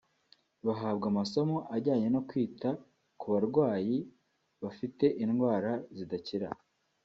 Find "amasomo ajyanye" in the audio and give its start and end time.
1.11-2.07